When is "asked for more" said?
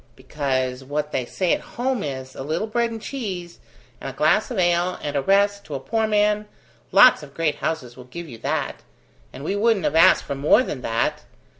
9.93-10.63